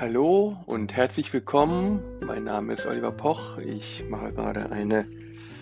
[0.00, 2.00] Hallo und herzlich willkommen.
[2.24, 3.58] Mein Name ist Oliver Poch.
[3.58, 5.06] Ich mache gerade eine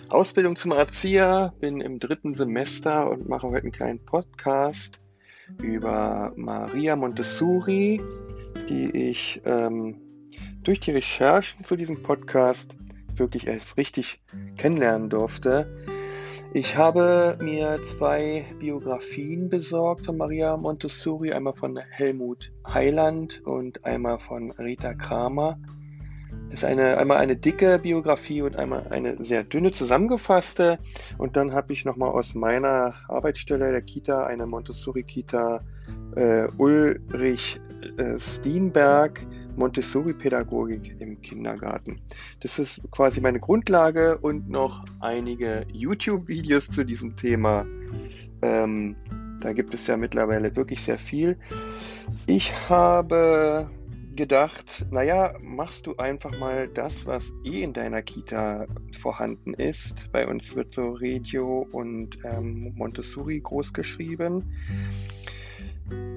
[0.07, 5.01] Ausbildung zum Erzieher, bin im dritten Semester und mache heute einen kleinen Podcast
[5.61, 8.01] über Maria Montessori,
[8.69, 9.97] die ich ähm,
[10.63, 12.77] durch die Recherchen zu diesem Podcast
[13.15, 14.21] wirklich erst richtig
[14.55, 15.98] kennenlernen durfte.
[16.51, 24.17] Ich habe mir zwei Biografien besorgt von Maria Montessori, einmal von Helmut Heiland und einmal
[24.17, 25.59] von Rita Kramer.
[26.49, 30.79] Das ist eine, einmal eine dicke Biografie und einmal eine sehr dünne zusammengefasste.
[31.19, 35.61] Und dann habe ich nochmal aus meiner Arbeitsstelle der Kita, eine Montessori-Kita
[36.15, 37.61] äh, Ulrich
[37.97, 39.23] äh, Steenberg,
[39.55, 41.99] Montessori-Pädagogik im Kindergarten.
[42.39, 47.65] Das ist quasi meine Grundlage und noch einige YouTube-Videos zu diesem Thema.
[48.41, 48.95] Ähm,
[49.41, 51.37] da gibt es ja mittlerweile wirklich sehr viel.
[52.25, 53.69] Ich habe
[54.15, 58.67] gedacht, naja, machst du einfach mal das, was eh in deiner Kita
[58.99, 60.11] vorhanden ist.
[60.11, 64.43] Bei uns wird so Regio und ähm, Montessori groß geschrieben.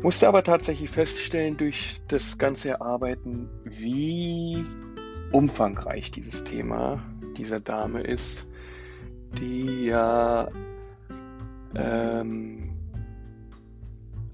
[0.02, 4.64] Musste aber tatsächlich feststellen durch das ganze Erarbeiten, wie
[5.30, 7.02] umfangreich dieses Thema
[7.36, 8.46] dieser Dame ist,
[9.38, 10.48] die ja
[11.76, 12.76] ähm,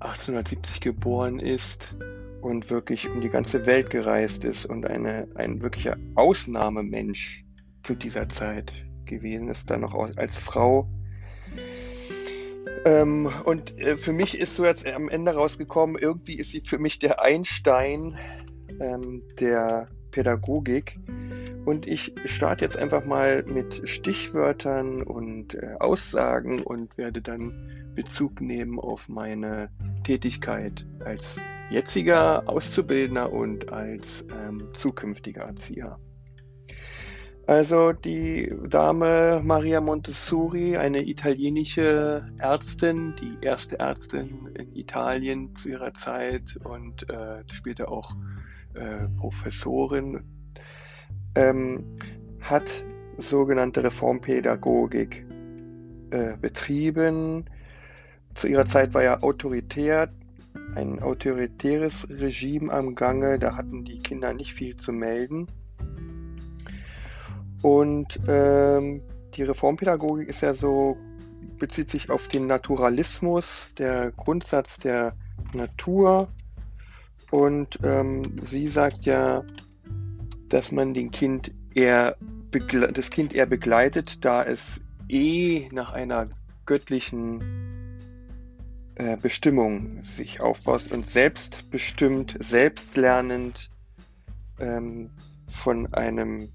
[0.01, 1.95] 1870 geboren ist
[2.41, 7.45] und wirklich um die ganze Welt gereist ist und eine, ein wirklicher Ausnahmemensch
[7.83, 8.73] zu dieser Zeit
[9.05, 10.89] gewesen ist, dann noch als Frau
[12.85, 16.79] ähm, und äh, für mich ist so jetzt am Ende rausgekommen, irgendwie ist sie für
[16.79, 18.17] mich der Einstein
[18.81, 20.99] ähm, der Pädagogik.
[21.65, 28.41] Und ich starte jetzt einfach mal mit Stichwörtern und äh, Aussagen und werde dann Bezug
[28.41, 29.71] nehmen auf meine
[30.05, 31.37] Tätigkeit als
[31.71, 35.99] jetziger Auszubildender und als ähm, zukünftiger Erzieher.
[37.49, 45.95] Also die Dame Maria Montessori, eine italienische Ärztin, die erste Ärztin in Italien zu ihrer
[45.95, 48.15] Zeit und äh, später auch
[48.75, 50.25] äh, Professorin,
[51.37, 51.97] ähm,
[52.43, 52.85] hat
[53.17, 55.25] sogenannte Reformpädagogik
[56.11, 57.47] äh, betrieben.
[58.35, 60.13] Zu ihrer Zeit war ja autoritär,
[60.75, 65.47] ein autoritäres Regime am Gange, da hatten die Kinder nicht viel zu melden.
[67.63, 69.03] Und ähm,
[69.35, 70.97] die Reformpädagogik ist ja so,
[71.59, 75.15] bezieht sich auf den Naturalismus, der Grundsatz der
[75.53, 76.29] Natur.
[77.31, 79.45] Und ähm, sie sagt ja,
[80.49, 82.17] dass man den Kind eher
[82.51, 86.25] das Kind eher begleitet, da es eh nach einer
[86.65, 87.43] göttlichen
[88.95, 93.71] äh, Bestimmung sich aufbaut und selbstbestimmt, selbstlernend
[94.59, 95.11] ähm,
[95.51, 96.53] von einem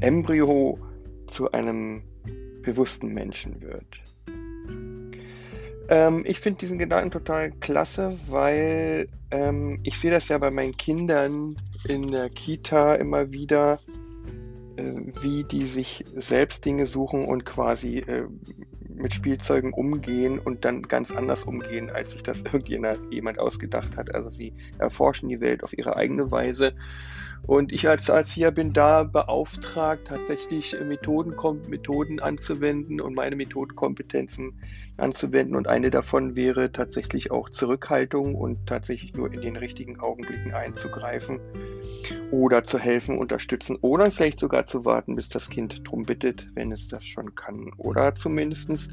[0.00, 0.78] Embryo
[1.26, 2.02] zu einem
[2.62, 4.00] bewussten Menschen wird.
[5.88, 10.76] Ähm, ich finde diesen Gedanken total klasse, weil ähm, ich sehe das ja bei meinen
[10.76, 11.56] Kindern
[11.86, 13.80] in der Kita immer wieder,
[14.76, 18.24] äh, wie die sich selbst Dinge suchen und quasi äh,
[18.94, 24.14] mit Spielzeugen umgehen und dann ganz anders umgehen, als sich das irgendjemand ausgedacht hat.
[24.14, 26.74] Also sie erforschen die Welt auf ihre eigene Weise
[27.46, 31.34] und ich als Erzieher bin da beauftragt, tatsächlich Methoden,
[31.68, 34.58] Methoden anzuwenden und meine Methodenkompetenzen
[34.96, 35.54] anzuwenden.
[35.54, 41.40] Und eine davon wäre tatsächlich auch Zurückhaltung und tatsächlich nur in den richtigen Augenblicken einzugreifen
[42.34, 46.72] oder zu helfen, unterstützen oder vielleicht sogar zu warten, bis das Kind drum bittet, wenn
[46.72, 47.72] es das schon kann.
[47.78, 48.90] Oder zumindest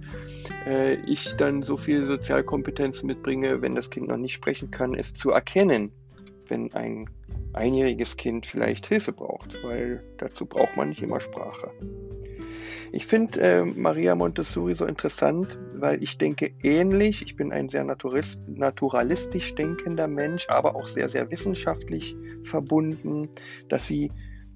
[0.67, 5.15] äh, ich dann so viel Sozialkompetenz mitbringe, wenn das Kind noch nicht sprechen kann, es
[5.15, 5.91] zu erkennen,
[6.49, 7.09] wenn ein
[7.53, 11.71] einjähriges Kind vielleicht Hilfe braucht, weil dazu braucht man nicht immer Sprache.
[12.93, 17.21] Ich finde äh, Maria Montessori so interessant, weil ich denke ähnlich.
[17.21, 23.29] Ich bin ein sehr naturalistisch denkender Mensch, aber auch sehr, sehr wissenschaftlich verbunden,
[23.69, 24.11] dass sie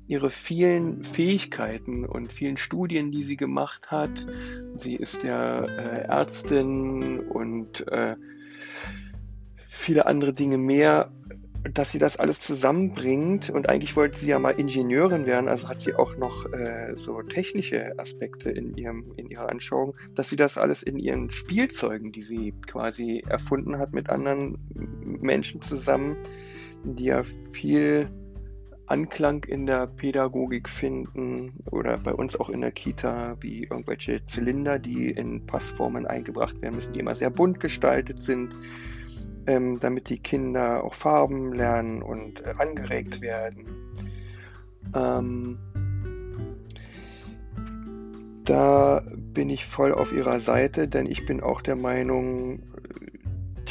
[0.08, 4.26] ihre vielen Fähigkeiten und vielen Studien, die sie gemacht hat,
[4.76, 8.16] sie ist ja äh, Ärztin und äh,
[9.68, 11.12] viele andere Dinge mehr,
[11.74, 13.50] dass sie das alles zusammenbringt.
[13.50, 17.22] Und eigentlich wollte sie ja mal Ingenieurin werden, also hat sie auch noch äh, so
[17.22, 22.24] technische Aspekte in ihrem in ihrer Anschauung, dass sie das alles in ihren Spielzeugen, die
[22.24, 24.58] sie quasi erfunden hat mit anderen
[25.22, 26.16] Menschen zusammen,
[26.84, 28.10] die ja viel
[28.88, 34.78] Anklang in der Pädagogik finden oder bei uns auch in der Kita, wie irgendwelche Zylinder,
[34.78, 38.54] die in Passformen eingebracht werden müssen, die immer sehr bunt gestaltet sind
[39.48, 43.66] ähm, damit die Kinder auch Farben lernen und äh, angeregt werden.
[44.96, 45.58] Ähm,
[48.46, 49.02] da
[49.34, 52.62] bin ich voll auf ihrer Seite, denn ich bin auch der Meinung,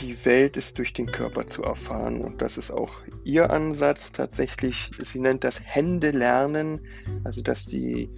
[0.00, 2.20] die Welt ist durch den Körper zu erfahren.
[2.20, 2.92] Und das ist auch
[3.24, 4.90] ihr Ansatz tatsächlich.
[4.98, 6.80] Sie nennt das Hände lernen,
[7.22, 8.10] also dass die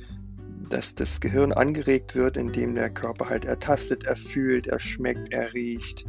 [0.68, 6.06] dass das Gehirn angeregt wird, indem der Körper halt ertastet, erfühlt, er schmeckt, er riecht.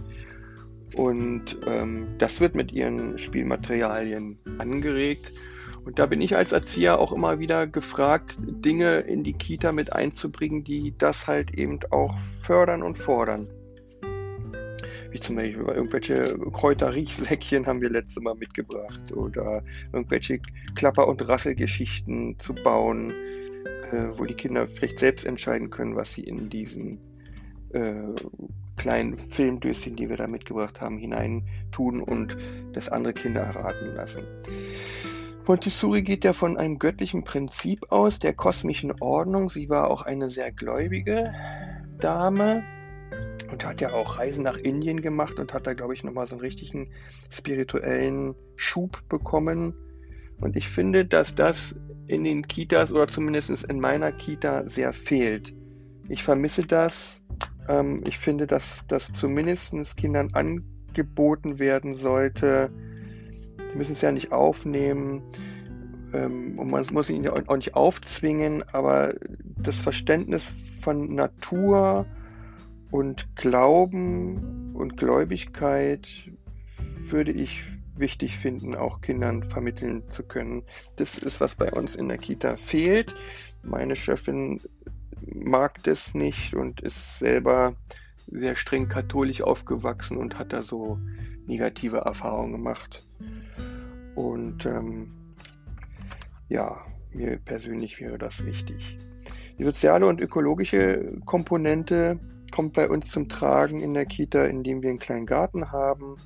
[0.97, 5.31] Und ähm, das wird mit ihren Spielmaterialien angeregt.
[5.85, 9.93] Und da bin ich als Erzieher auch immer wieder gefragt, Dinge in die Kita mit
[9.93, 13.47] einzubringen, die das halt eben auch fördern und fordern.
[15.11, 19.63] Wie zum Beispiel irgendwelche Kräuterriechsäckchen haben wir letztes Mal mitgebracht oder
[19.93, 20.39] irgendwelche
[20.75, 23.11] Klapper- und Rasselgeschichten zu bauen,
[23.91, 26.99] äh, wo die Kinder vielleicht selbst entscheiden können, was sie in diesen
[27.73, 27.93] äh,
[28.77, 32.37] kleinen Filmdöschen, die wir da mitgebracht haben, hinein tun und
[32.73, 34.23] das andere Kinder erraten lassen.
[35.47, 39.49] Montessori geht ja von einem göttlichen Prinzip aus, der kosmischen Ordnung.
[39.49, 41.33] Sie war auch eine sehr gläubige
[41.99, 42.63] Dame
[43.49, 46.35] und hat ja auch Reisen nach Indien gemacht und hat da, glaube ich, nochmal so
[46.35, 46.89] einen richtigen
[47.29, 49.73] spirituellen Schub bekommen.
[50.41, 51.75] Und ich finde, dass das
[52.07, 55.53] in den Kitas oder zumindest in meiner Kita sehr fehlt.
[56.09, 57.23] Ich vermisse das.
[57.67, 62.71] Ähm, ich finde, dass das zumindest Kindern angeboten werden sollte,
[63.71, 65.21] die müssen es ja nicht aufnehmen
[66.13, 69.13] ähm, und man muss ihn auch nicht aufzwingen, aber
[69.57, 72.05] das Verständnis von Natur
[72.91, 76.07] und Glauben und Gläubigkeit
[77.09, 77.63] würde ich
[77.95, 80.63] wichtig finden, auch Kindern vermitteln zu können.
[80.97, 83.15] Das ist, was bei uns in der Kita fehlt.
[83.63, 84.61] Meine Chefin
[85.21, 87.75] mag das nicht und ist selber
[88.27, 90.99] sehr streng katholisch aufgewachsen und hat da so
[91.45, 93.07] negative Erfahrungen gemacht.
[94.15, 95.11] Und ähm,
[96.49, 96.77] ja,
[97.13, 98.97] mir persönlich wäre das wichtig.
[99.57, 102.19] Die soziale und ökologische Komponente
[102.51, 106.17] kommt bei uns zum Tragen in der Kita, indem wir einen kleinen Garten haben.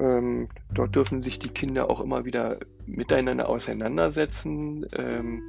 [0.00, 5.42] Ähm, dort dürfen sich die Kinder auch immer wieder miteinander auseinandersetzen, ähm,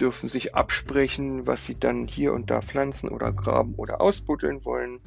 [0.00, 5.00] dürfen sich absprechen, was sie dann hier und da pflanzen oder graben oder ausbuddeln wollen.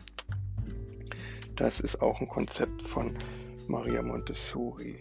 [1.56, 3.18] Das ist auch ein Konzept von
[3.68, 5.00] Maria Montessori.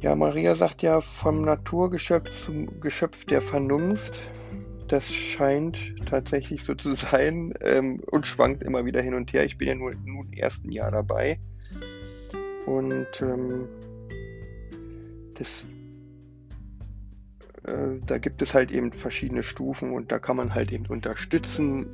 [0.00, 4.14] Ja, Maria sagt ja vom Naturgeschöpf zum Geschöpf der Vernunft.
[4.88, 9.44] Das scheint tatsächlich so zu sein ähm, und schwankt immer wieder hin und her.
[9.44, 11.38] Ich bin ja nur, nur im ersten Jahr dabei.
[12.66, 13.68] Und ähm,
[15.34, 15.66] das,
[17.64, 21.86] äh, da gibt es halt eben verschiedene Stufen und da kann man halt eben unterstützen,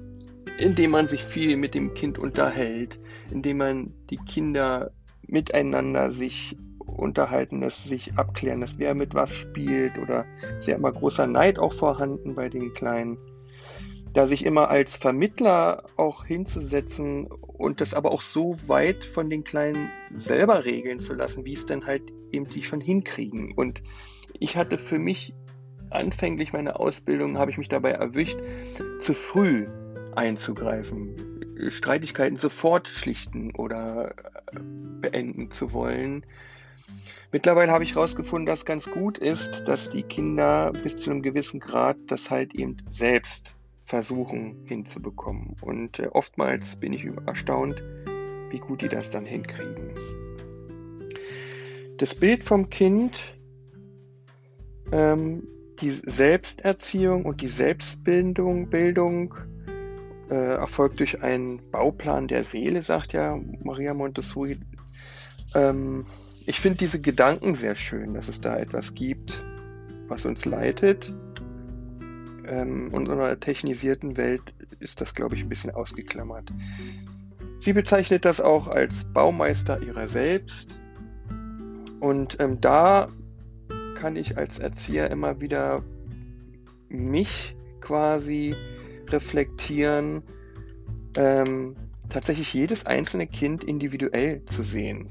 [0.59, 2.99] indem man sich viel mit dem Kind unterhält,
[3.31, 4.91] indem man die Kinder
[5.27, 10.25] miteinander sich unterhalten lässt, sich abklären lässt, wer mit was spielt oder
[10.67, 13.19] ja immer großer Neid auch vorhanden bei den Kleinen.
[14.15, 19.45] Da sich immer als Vermittler auch hinzusetzen und das aber auch so weit von den
[19.45, 23.53] Kleinen selber regeln zu lassen, wie es dann halt eben die schon hinkriegen.
[23.53, 23.83] Und
[24.41, 25.35] ich hatte für mich
[25.91, 28.39] anfänglich meine Ausbildung, habe ich mich dabei erwischt,
[29.01, 29.67] zu früh
[30.15, 31.15] einzugreifen
[31.69, 34.15] Streitigkeiten sofort schlichten oder
[34.53, 34.61] äh,
[35.01, 36.25] beenden zu wollen.
[37.33, 41.61] Mittlerweile habe ich herausgefunden, dass ganz gut ist, dass die Kinder bis zu einem gewissen
[41.61, 43.55] Grad das halt eben selbst
[43.85, 45.57] versuchen hinzubekommen.
[45.61, 47.83] Und äh, oftmals bin ich erstaunt,
[48.51, 49.91] wie gut die das dann hinkriegen.
[51.99, 53.19] Das Bild vom Kind,
[54.93, 55.47] ähm,
[55.81, 59.35] die Selbsterziehung und die Selbstbildung Bildung,
[60.31, 64.59] äh, erfolgt durch einen Bauplan der Seele, sagt ja Maria Montessori.
[65.55, 66.07] Ähm,
[66.47, 69.43] ich finde diese Gedanken sehr schön, dass es da etwas gibt,
[70.09, 71.13] was uns leitet.
[72.47, 74.43] Ähm, in unserer technisierten Welt
[74.81, 76.51] ist das, glaube ich, ein bisschen ausgeklammert.
[77.65, 80.79] Sie bezeichnet das auch als Baumeister ihrer selbst.
[82.01, 83.09] Und ähm, da
[83.99, 85.83] kann ich als Erzieher immer wieder
[86.89, 88.55] mich quasi
[89.09, 90.23] reflektieren,
[91.17, 91.75] ähm,
[92.09, 95.09] tatsächlich jedes einzelne Kind individuell zu sehen.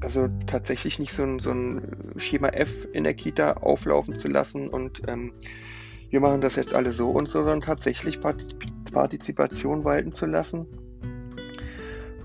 [0.00, 4.68] Also tatsächlich nicht so ein, so ein Schema F in der Kita auflaufen zu lassen
[4.68, 5.32] und ähm,
[6.10, 8.20] wir machen das jetzt alle so und so, sondern tatsächlich
[8.92, 10.66] Partizipation walten zu lassen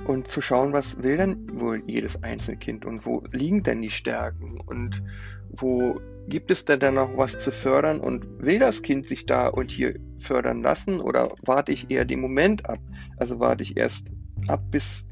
[0.08, 3.90] und zu schauen, was will denn wohl jedes einzelne Kind und wo liegen denn die
[3.90, 5.04] Stärken und
[5.50, 9.48] wo gibt es denn da noch was zu fördern und will das Kind sich da
[9.48, 12.80] und hier fördern lassen oder warte ich eher den Moment ab?
[13.18, 14.12] Also warte ich erst
[14.48, 15.04] ab, bis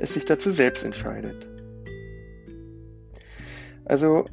[0.00, 1.48] es sich dazu selbst entscheidet.
[3.84, 4.26] Also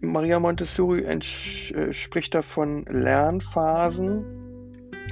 [0.00, 4.43] Maria Montessori äh, spricht da von Lernphasen.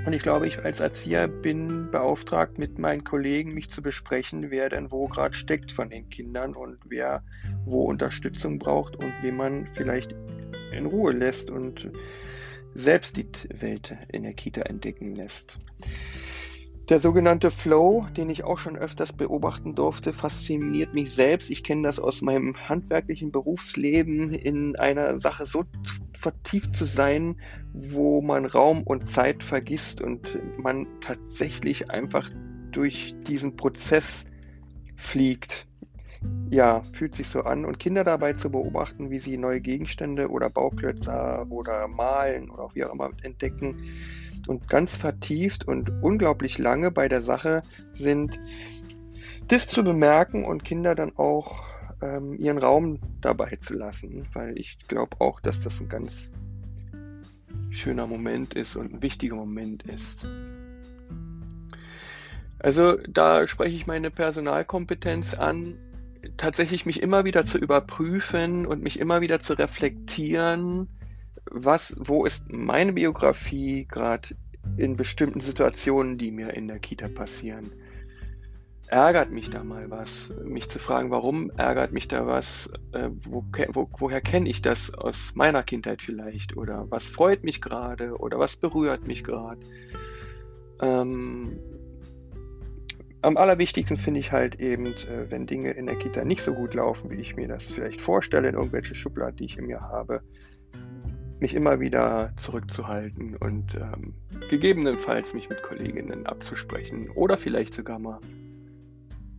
[0.05, 4.69] Und ich glaube, ich als Erzieher bin beauftragt, mit meinen Kollegen mich zu besprechen, wer
[4.69, 7.23] denn wo gerade steckt von den Kindern und wer
[7.65, 10.15] wo Unterstützung braucht und wie man vielleicht
[10.73, 11.89] in Ruhe lässt und
[12.75, 13.29] selbst die
[13.61, 15.59] Welt in der Kita entdecken lässt.
[16.89, 21.49] Der sogenannte Flow, den ich auch schon öfters beobachten durfte, fasziniert mich selbst.
[21.51, 25.65] Ich kenne das aus meinem handwerklichen Berufsleben, in einer Sache so
[26.13, 27.37] vertieft zu sein,
[27.73, 32.29] wo man Raum und Zeit vergisst und man tatsächlich einfach
[32.73, 34.25] durch diesen Prozess
[34.97, 35.67] fliegt
[36.51, 37.65] ja, fühlt sich so an.
[37.65, 42.85] Und Kinder dabei zu beobachten, wie sie neue Gegenstände oder Bauklötze oder malen oder wie
[42.85, 43.83] auch immer entdecken
[44.49, 48.39] und ganz vertieft und unglaublich lange bei der Sache sind,
[49.49, 51.65] das zu bemerken und Kinder dann auch
[52.01, 56.31] ähm, ihren Raum dabei zu lassen, weil ich glaube auch, dass das ein ganz
[57.71, 60.27] schöner Moment ist und ein wichtiger Moment ist.
[62.59, 65.79] Also da spreche ich meine Personalkompetenz an,
[66.37, 70.89] tatsächlich mich immer wieder zu überprüfen und mich immer wieder zu reflektieren,
[71.51, 74.29] was, wo ist meine Biografie gerade
[74.77, 77.73] in bestimmten Situationen, die mir in der Kita passieren.
[78.89, 80.33] Ärgert mich da mal was?
[80.45, 82.71] Mich zu fragen, warum ärgert mich da was?
[82.93, 86.57] Äh, wo, wo, woher kenne ich das aus meiner Kindheit vielleicht?
[86.59, 88.19] Oder was freut mich gerade?
[88.19, 89.61] Oder was berührt mich gerade?
[90.83, 91.59] Ähm,
[93.23, 96.75] am allerwichtigsten finde ich halt eben, äh, wenn Dinge in der Kita nicht so gut
[96.75, 100.23] laufen, wie ich mir das vielleicht vorstelle, in irgendwelche Schubladen, die ich in mir habe,
[101.43, 104.15] mich immer wieder zurückzuhalten und ähm,
[104.49, 108.21] gegebenenfalls mich mit Kolleginnen abzusprechen oder vielleicht sogar mal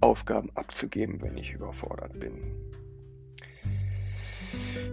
[0.01, 2.33] Aufgaben abzugeben, wenn ich überfordert bin.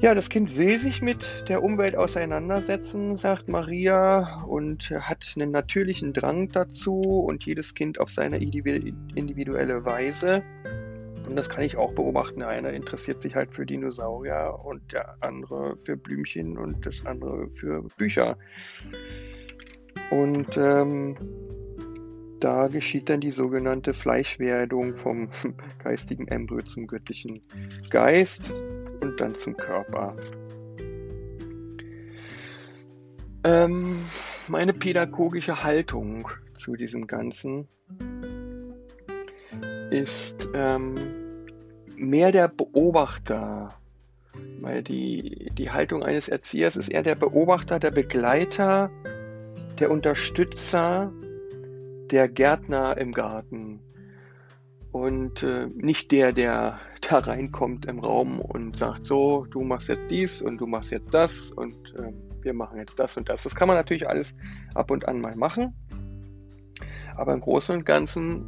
[0.01, 6.15] Ja, das Kind will sich mit der Umwelt auseinandersetzen, sagt Maria, und hat einen natürlichen
[6.15, 10.43] Drang dazu und jedes Kind auf seine individuelle Weise.
[11.29, 12.41] Und das kann ich auch beobachten.
[12.41, 17.49] Der eine interessiert sich halt für Dinosaurier und der andere für Blümchen und das andere
[17.51, 18.37] für Bücher.
[20.11, 21.17] Und ähm,
[22.41, 25.29] da geschieht dann die sogenannte Fleischwerdung vom
[25.85, 27.43] geistigen Embryo zum göttlichen
[27.91, 28.51] Geist
[29.01, 30.17] und dann zum Körper.
[33.45, 34.05] Ähm,
[34.49, 37.69] meine pädagogische Haltung zu diesem Ganzen
[39.91, 40.95] ist ähm,
[41.97, 43.69] mehr der Beobachter,
[44.61, 48.91] weil die, die Haltung eines Erziehers ist eher der Beobachter, der Begleiter,
[49.79, 51.13] der Unterstützer,
[52.11, 53.81] der Gärtner im Garten
[54.93, 60.11] und äh, nicht der, der da reinkommt im Raum und sagt, so, du machst jetzt
[60.11, 63.43] dies und du machst jetzt das und äh, wir machen jetzt das und das.
[63.43, 64.35] Das kann man natürlich alles
[64.75, 65.75] ab und an mal machen.
[67.17, 68.47] Aber im Großen und Ganzen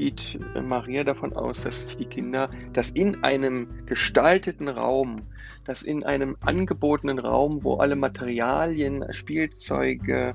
[0.00, 5.26] geht Maria davon aus, dass sich die Kinder, dass in einem gestalteten Raum,
[5.66, 10.34] dass in einem angebotenen Raum, wo alle Materialien, Spielzeuge,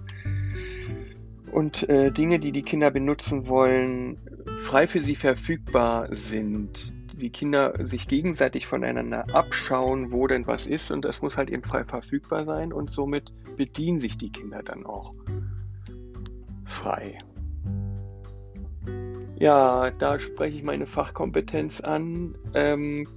[1.51, 4.17] und äh, Dinge, die die Kinder benutzen wollen,
[4.60, 6.93] frei für sie verfügbar sind.
[7.13, 11.63] Die Kinder sich gegenseitig voneinander abschauen, wo denn was ist und das muss halt eben
[11.63, 15.12] frei verfügbar sein und somit bedienen sich die Kinder dann auch
[16.65, 17.17] frei.
[19.38, 22.36] Ja, da spreche ich meine Fachkompetenz an.
[22.54, 23.08] Ähm,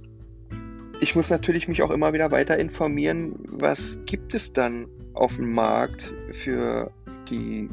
[0.99, 5.53] ich muss natürlich mich auch immer wieder weiter informieren, was gibt es dann auf dem
[5.53, 6.91] Markt für
[7.29, 7.69] die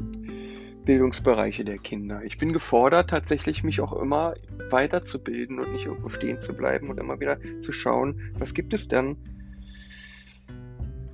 [0.85, 2.21] Bildungsbereiche der Kinder.
[2.23, 4.35] Ich bin gefordert, tatsächlich mich auch immer
[4.69, 8.87] weiterzubilden und nicht irgendwo stehen zu bleiben und immer wieder zu schauen, was gibt es
[8.87, 9.17] denn,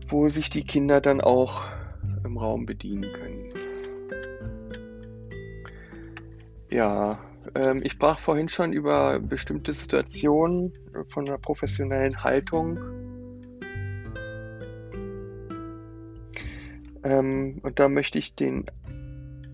[0.07, 1.63] wo sich die Kinder dann auch
[2.23, 3.62] im Raum bedienen können.
[6.73, 7.19] Ja,
[7.53, 10.73] ähm, ich sprach vorhin schon über bestimmte Situationen
[11.09, 12.79] von einer professionellen Haltung.
[17.03, 18.65] Ähm, und da möchte ich den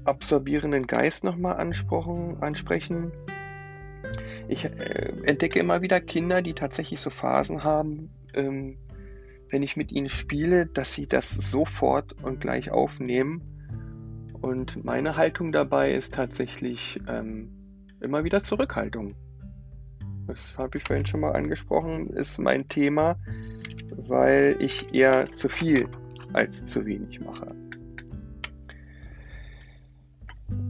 [0.05, 3.11] absorbierenden Geist nochmal ansprechen.
[4.47, 8.77] Ich äh, entdecke immer wieder Kinder, die tatsächlich so Phasen haben, ähm,
[9.49, 13.58] wenn ich mit ihnen spiele, dass sie das sofort und gleich aufnehmen.
[14.41, 17.49] Und meine Haltung dabei ist tatsächlich ähm,
[18.01, 19.13] immer wieder Zurückhaltung.
[20.27, 23.17] Das habe ich vorhin schon mal angesprochen, ist mein Thema,
[23.95, 25.87] weil ich eher zu viel
[26.33, 27.55] als zu wenig mache.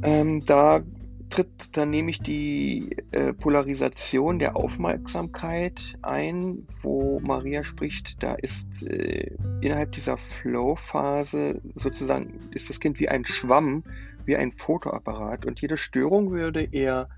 [0.03, 0.81] Ähm, da
[1.29, 9.35] tritt dann nämlich die äh, Polarisation der Aufmerksamkeit ein, wo Maria spricht, da ist äh,
[9.61, 13.83] innerhalb dieser Flow-Phase sozusagen, ist das Kind wie ein Schwamm,
[14.25, 17.09] wie ein Fotoapparat und jede Störung würde eher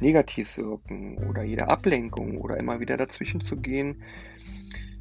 [0.00, 4.02] negativ wirken oder jede Ablenkung oder immer wieder dazwischen zu gehen.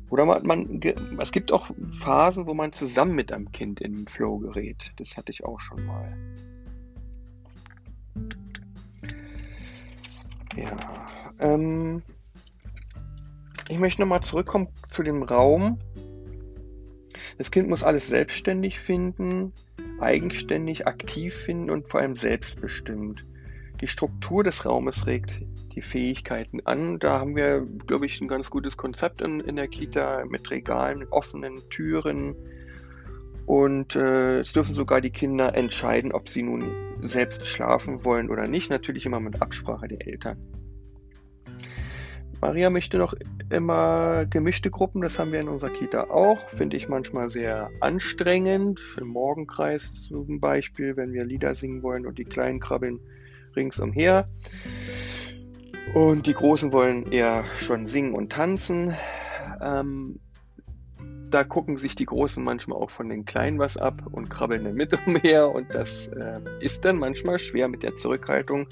[0.10, 0.80] Oder man, man,
[1.20, 4.92] es gibt auch Phasen, wo man zusammen mit einem Kind in den Flow gerät.
[4.98, 6.16] Das hatte ich auch schon mal.
[10.56, 10.78] Ja,
[11.40, 12.02] ähm,
[13.68, 15.80] ich möchte nochmal zurückkommen zu dem Raum.
[17.38, 19.52] Das Kind muss alles selbstständig finden,
[20.00, 23.26] eigenständig, aktiv finden und vor allem selbstbestimmt.
[23.82, 25.36] Die Struktur des Raumes regt
[25.74, 27.00] die Fähigkeiten an.
[27.00, 31.06] Da haben wir, glaube ich, ein ganz gutes Konzept in, in der Kita mit Regalen,
[31.10, 32.36] offenen Türen.
[33.46, 36.72] Und äh, es dürfen sogar die Kinder entscheiden, ob sie nun
[37.02, 38.70] selbst schlafen wollen oder nicht.
[38.70, 40.38] Natürlich immer mit Absprache der Eltern.
[42.42, 43.14] Maria möchte noch
[43.50, 46.48] immer gemischte Gruppen, das haben wir in unserer Kita auch.
[46.50, 48.82] Finde ich manchmal sehr anstrengend.
[49.00, 53.00] Im Morgenkreis zum Beispiel, wenn wir Lieder singen wollen und die Kleinen krabbeln
[53.56, 54.28] ringsumher.
[55.94, 58.96] Und die Großen wollen eher schon singen und tanzen.
[59.62, 60.20] Ähm,
[61.36, 64.76] da gucken sich die Großen manchmal auch von den Kleinen was ab und krabbeln dann
[64.76, 65.54] mit umher.
[65.54, 68.68] Und das äh, ist dann manchmal schwer mit der Zurückhaltung,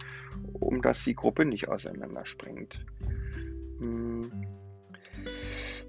[0.54, 2.80] um dass die Gruppe nicht auseinanderspringt.
[3.80, 4.32] Hm.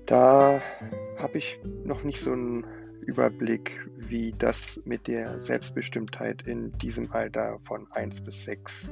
[0.06, 0.60] Da
[1.16, 2.66] habe ich noch nicht so einen
[3.02, 8.90] Überblick, wie das mit der Selbstbestimmtheit in diesem Alter von 1 bis 6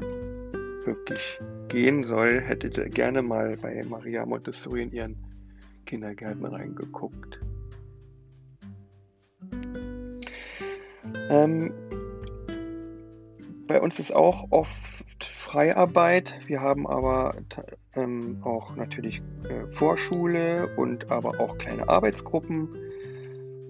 [0.84, 2.40] wirklich gehen soll.
[2.40, 5.16] Hättet ihr gerne mal bei Maria Montessori in ihren
[5.84, 7.40] Kindergärten reingeguckt.
[11.32, 11.72] Ähm,
[13.66, 16.38] bei uns ist auch oft Freiarbeit.
[16.46, 17.34] Wir haben aber
[17.94, 22.68] ähm, auch natürlich äh, Vorschule und aber auch kleine Arbeitsgruppen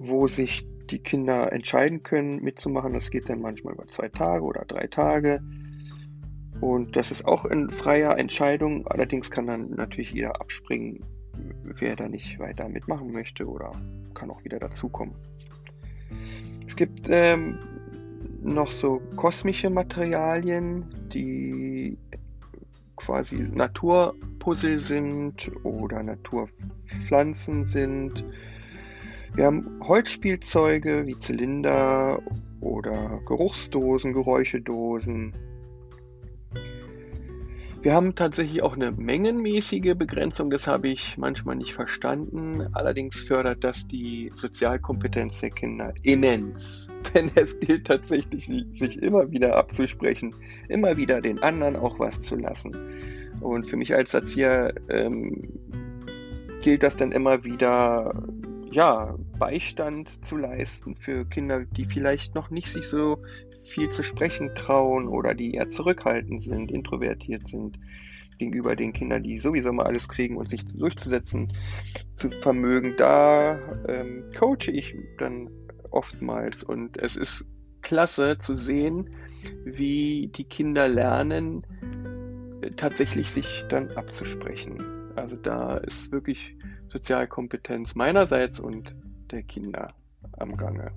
[0.02, 2.92] wo sich die Kinder entscheiden können, mitzumachen.
[2.92, 5.40] Das geht dann manchmal über zwei Tage oder drei Tage.
[6.60, 8.86] Und das ist auch eine freie Entscheidung.
[8.88, 11.04] Allerdings kann dann natürlich jeder abspringen,
[11.62, 13.72] wer da nicht weiter mitmachen möchte oder
[14.14, 15.14] kann auch wieder dazukommen.
[16.72, 17.58] Es gibt ähm,
[18.40, 21.98] noch so kosmische Materialien, die
[22.96, 28.24] quasi Naturpuzzle sind oder Naturpflanzen sind
[29.34, 32.20] wir haben Holzspielzeuge wie Zylinder
[32.60, 35.32] oder Geruchsdosen, Geräuschedosen.
[37.82, 42.68] Wir haben tatsächlich auch eine mengenmäßige Begrenzung, das habe ich manchmal nicht verstanden.
[42.74, 46.86] Allerdings fördert das die Sozialkompetenz der Kinder immens.
[47.14, 50.32] Denn es gilt tatsächlich, sich immer wieder abzusprechen,
[50.68, 52.76] immer wieder den anderen auch was zu lassen.
[53.40, 55.48] Und für mich als Erzieher ähm,
[56.62, 58.22] gilt das dann immer wieder,
[58.70, 63.18] ja, Beistand zu leisten für Kinder, die vielleicht noch nicht sich so
[63.64, 67.78] viel zu sprechen trauen oder die eher zurückhaltend sind, introvertiert sind
[68.38, 71.52] gegenüber den Kindern, die sowieso mal alles kriegen und sich durchzusetzen
[72.16, 72.94] zu vermögen.
[72.96, 75.48] Da ähm, coache ich dann
[75.90, 77.44] oftmals und es ist
[77.82, 79.10] klasse zu sehen,
[79.64, 81.66] wie die Kinder lernen,
[82.76, 84.76] tatsächlich sich dann abzusprechen.
[85.16, 86.56] Also da ist wirklich
[86.88, 88.94] Sozialkompetenz meinerseits und
[89.30, 89.88] der Kinder
[90.38, 90.92] am Gange.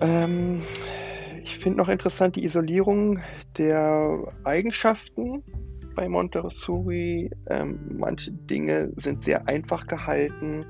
[0.00, 0.62] Ähm,
[1.44, 3.20] ich finde noch interessant die Isolierung
[3.58, 5.42] der Eigenschaften
[5.94, 7.30] bei Montessori.
[7.48, 10.64] Ähm, manche Dinge sind sehr einfach gehalten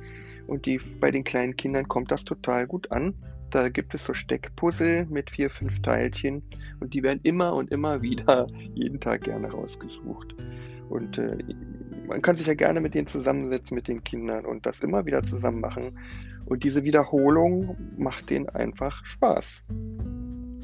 [0.46, 3.14] und die, bei den kleinen Kindern kommt das total gut an.
[3.50, 6.42] Da gibt es so Steckpuzzle mit vier, fünf Teilchen
[6.80, 10.34] und die werden immer und immer wieder jeden Tag gerne rausgesucht.
[10.88, 11.38] Und äh,
[12.08, 15.22] man kann sich ja gerne mit denen zusammensetzen, mit den Kindern und das immer wieder
[15.22, 15.96] zusammen machen.
[16.50, 19.62] Und diese Wiederholung macht denen einfach Spaß.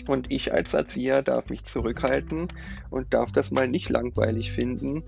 [0.09, 2.49] Und ich als Erzieher darf mich zurückhalten
[2.91, 5.05] und darf das mal nicht langweilig finden,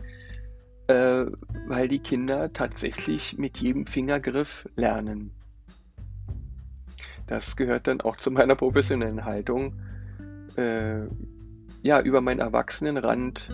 [0.87, 1.25] äh,
[1.67, 5.33] weil die Kinder tatsächlich mit jedem Fingergriff lernen.
[7.27, 9.75] Das gehört dann auch zu meiner professionellen Haltung,
[10.57, 11.01] äh,
[11.83, 13.51] ja, über meinen Erwachsenenrand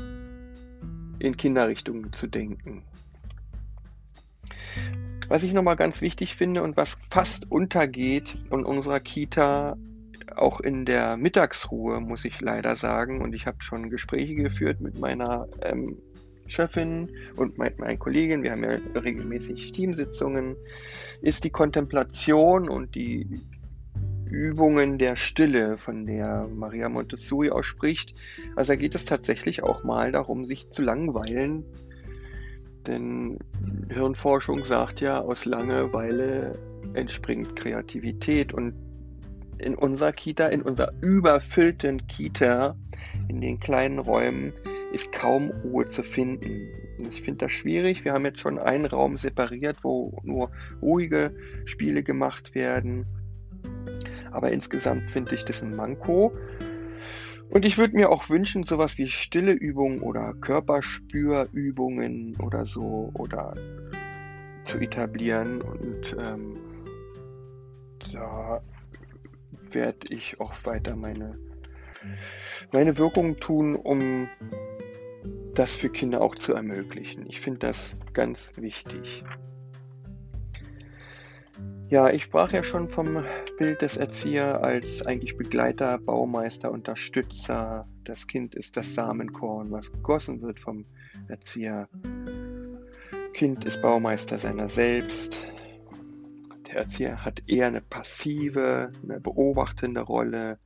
[1.20, 2.84] in Kinderrichtungen zu denken.
[5.28, 9.76] Was ich nochmal ganz wichtig finde und was fast untergeht in unserer Kita,
[10.36, 14.98] auch in der Mittagsruhe, muss ich leider sagen, und ich habe schon Gespräche geführt mit
[14.98, 15.96] meiner ähm,
[16.46, 20.56] Chefin und mit meinen Kollegen, wir haben ja regelmäßig Teamsitzungen,
[21.22, 23.40] ist die Kontemplation und die
[24.26, 28.14] Übungen der Stille, von der Maria Montessori ausspricht.
[28.56, 31.64] Also da geht es tatsächlich auch mal darum, sich zu langweilen.
[32.86, 33.38] Denn
[33.88, 36.52] Hirnforschung sagt ja, aus Langeweile
[36.94, 38.52] entspringt Kreativität.
[38.52, 38.74] Und
[39.58, 42.76] in unserer Kita, in unserer überfüllten Kita,
[43.28, 44.52] in den kleinen Räumen,
[44.92, 46.68] ist kaum Ruhe zu finden.
[46.98, 48.04] Ich finde das schwierig.
[48.04, 53.06] Wir haben jetzt schon einen Raum separiert, wo nur ruhige Spiele gemacht werden.
[54.30, 56.32] Aber insgesamt finde ich das ein Manko.
[57.50, 63.54] Und ich würde mir auch wünschen, sowas wie stille Übungen oder Körperspürübungen oder so oder
[64.64, 65.60] zu etablieren.
[65.60, 66.56] Und ähm,
[68.12, 68.60] da
[69.70, 71.38] werde ich auch weiter meine,
[72.72, 74.28] meine Wirkung tun, um
[75.54, 77.26] das für Kinder auch zu ermöglichen.
[77.28, 79.22] Ich finde das ganz wichtig.
[81.94, 83.24] Ja, ich sprach ja schon vom
[83.56, 87.86] Bild des Erziehers als eigentlich Begleiter, Baumeister, Unterstützer.
[88.02, 90.86] Das Kind ist das Samenkorn, was gegossen wird vom
[91.28, 91.88] Erzieher.
[93.32, 95.36] Kind ist Baumeister seiner selbst.
[96.66, 100.58] Der Erzieher hat eher eine passive, eine beobachtende Rolle.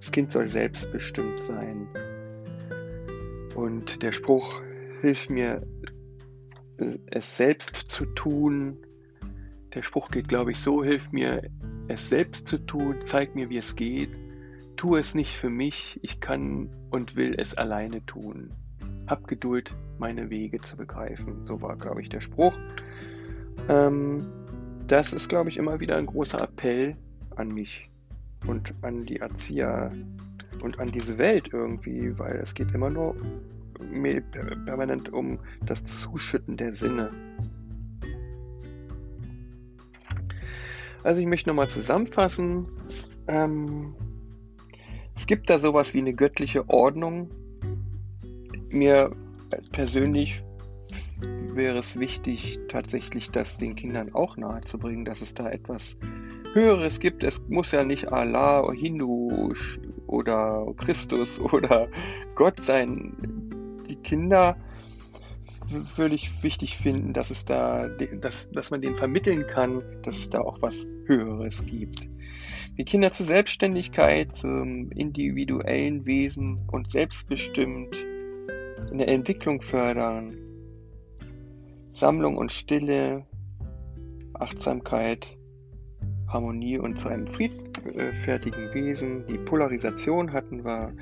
[0.00, 1.88] Das Kind soll selbstbestimmt sein.
[3.54, 4.62] Und der Spruch
[5.02, 5.60] hilft mir,
[7.10, 8.78] es selbst zu tun,
[9.74, 11.42] der Spruch geht, glaube ich, so, hilf mir,
[11.88, 14.10] es selbst zu tun, zeig mir, wie es geht,
[14.76, 18.50] tu es nicht für mich, ich kann und will es alleine tun.
[19.06, 21.46] Hab Geduld, meine Wege zu begreifen.
[21.46, 22.56] So war, glaube ich, der Spruch.
[23.68, 24.26] Ähm,
[24.86, 26.96] das ist, glaube ich, immer wieder ein großer Appell
[27.36, 27.90] an mich
[28.46, 29.92] und an die Erzieher
[30.62, 33.14] und an diese Welt irgendwie, weil es geht immer nur
[34.66, 37.10] permanent um das Zuschütten der Sinne.
[41.02, 42.66] Also ich möchte nochmal zusammenfassen.
[43.28, 43.94] Ähm,
[45.14, 47.30] es gibt da sowas wie eine göttliche Ordnung.
[48.68, 49.10] Mir
[49.72, 50.42] persönlich
[51.54, 55.96] wäre es wichtig, tatsächlich das den Kindern auch nahezubringen, dass es da etwas
[56.52, 57.22] Höheres gibt.
[57.22, 59.52] Es muss ja nicht Allah, Hindu
[60.06, 61.88] oder Christus oder
[62.34, 63.14] Gott sein.
[63.88, 64.56] Die Kinder
[66.12, 67.88] ich wichtig finden, dass es da,
[68.20, 72.08] dass, dass man denen vermitteln kann, dass es da auch was Höheres gibt.
[72.78, 78.04] Die Kinder zur Selbstständigkeit, zum individuellen Wesen und selbstbestimmt
[78.90, 80.34] in der Entwicklung fördern.
[81.92, 83.26] Sammlung und Stille,
[84.34, 85.26] Achtsamkeit,
[86.28, 89.26] Harmonie und zu einem friedfertigen Wesen.
[89.26, 90.94] Die Polarisation hatten wir,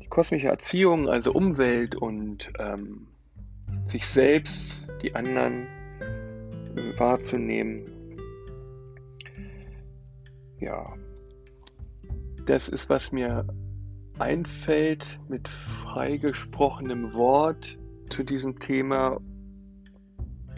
[0.00, 3.08] die kosmische Erziehung, also Umwelt und ähm,
[3.86, 5.66] sich selbst, die anderen
[6.76, 7.86] äh, wahrzunehmen.
[10.60, 10.94] Ja,
[12.46, 13.46] das ist, was mir
[14.18, 17.78] einfällt mit freigesprochenem Wort
[18.10, 19.20] zu diesem Thema.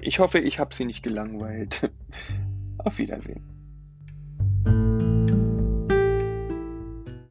[0.01, 1.91] Ich hoffe, ich habe Sie nicht gelangweilt.
[2.79, 3.48] Auf Wiedersehen.